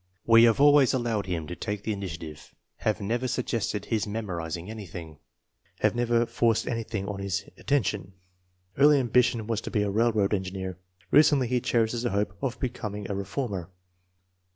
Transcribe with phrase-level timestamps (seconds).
[0.25, 4.67] We have always allowed him to take the initia tive, have never suggested his memorizing
[4.67, 5.19] anything,
[5.81, 8.13] have never forced anything on his attention.*'
[8.79, 10.79] Early ambition was to be a railroad engineer.
[11.11, 13.69] Recently he cherishes the hope of becoming a reformer!